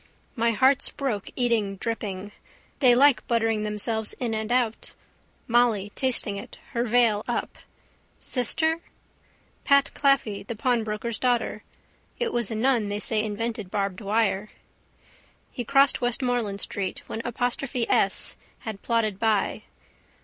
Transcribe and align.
My 0.35 0.49
heart's 0.49 0.89
broke 0.89 1.29
eating 1.35 1.75
dripping. 1.75 2.31
They 2.79 2.95
like 2.95 3.27
buttering 3.27 3.61
themselves 3.61 4.13
in 4.13 4.33
and 4.33 4.51
out. 4.51 4.95
Molly 5.47 5.91
tasting 5.93 6.37
it, 6.37 6.57
her 6.71 6.85
veil 6.85 7.23
up. 7.27 7.59
Sister? 8.19 8.79
Pat 9.63 9.91
Claffey, 9.93 10.41
the 10.41 10.55
pawnbroker's 10.55 11.19
daughter. 11.19 11.61
It 12.17 12.33
was 12.33 12.49
a 12.49 12.55
nun 12.55 12.89
they 12.89 12.97
say 12.97 13.23
invented 13.23 13.69
barbed 13.69 14.01
wire. 14.01 14.49
He 15.51 15.63
crossed 15.63 16.01
Westmoreland 16.01 16.61
street 16.61 17.03
when 17.05 17.21
apostrophe 17.23 17.87
S 17.87 18.35
had 18.61 18.81
plodded 18.81 19.19
by. 19.19 19.65